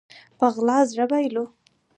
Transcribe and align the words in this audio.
په 0.37 0.45
غلا 0.55 0.77
زړه 0.91 1.05
بايلو 1.11 1.45